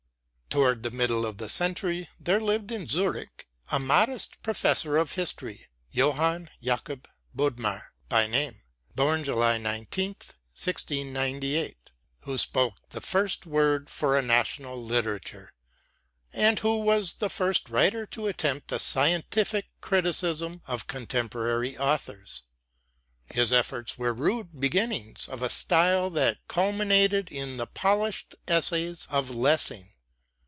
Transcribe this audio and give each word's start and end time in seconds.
Toward 0.59 0.83
the 0.83 0.91
middle 0.91 1.25
of 1.25 1.37
the 1.37 1.47
century, 1.47 2.09
there 2.19 2.41
lived 2.41 2.73
in 2.73 2.85
Zürich 2.85 3.45
a 3.71 3.79
modest 3.79 4.41
professor 4.43 4.97
of 4.97 5.13
history, 5.13 5.67
Johann 5.91 6.49
Jakob 6.61 7.07
Bodmer 7.33 7.93
by 8.09 8.27
name 8.27 8.61
(born 8.93 9.23
July 9.23 9.57
19th, 9.57 10.33
1698), 10.55 11.91
who 12.23 12.37
spoke 12.37 12.73
the 12.89 12.99
first 12.99 13.45
word 13.45 13.89
for 13.89 14.17
a 14.19 14.21
national 14.21 14.83
literature, 14.83 15.53
and 16.33 16.59
who 16.59 16.79
was 16.81 17.13
the 17.13 17.29
first 17.29 17.69
writer 17.69 18.05
to 18.07 18.27
attempt 18.27 18.73
a 18.73 18.79
scientific 18.79 19.67
criticism 19.79 20.61
of 20.67 20.85
contemporary 20.85 21.77
authors. 21.77 22.43
His 23.27 23.53
efforts 23.53 23.97
were 23.97 24.11
rude 24.13 24.59
beginnings 24.59 25.29
of 25.29 25.41
a 25.43 25.49
style 25.49 26.09
that 26.09 26.39
culminated 26.49 27.31
in 27.31 27.55
the 27.55 27.67
polished 27.67 28.35
essays 28.49 29.07
of 29.09 29.33
Lessing. 29.33 29.87